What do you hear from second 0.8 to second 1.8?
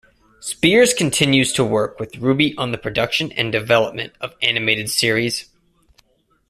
continues to